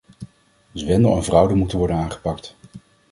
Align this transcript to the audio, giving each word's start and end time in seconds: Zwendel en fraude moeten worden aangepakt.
Zwendel 0.73 1.15
en 1.15 1.23
fraude 1.23 1.53
moeten 1.53 1.77
worden 1.77 1.95
aangepakt. 1.95 2.55